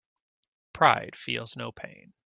[0.73, 2.11] Pride feels no pain.